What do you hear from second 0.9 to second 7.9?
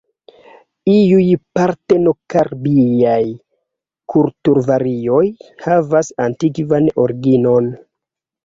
Iuj partenokarpiaj kulturvarioj havas antikvan originon.